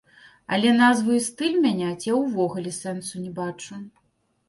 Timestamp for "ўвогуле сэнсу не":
2.25-3.31